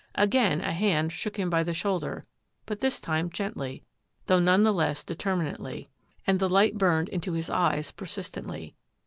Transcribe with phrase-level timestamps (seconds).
[0.15, 2.25] Again a hand shook him by the shoulder,
[2.65, 3.83] but this time gently,
[4.25, 5.89] though none the less determinately,
[6.25, 8.73] and the light burned into his eyes persistently.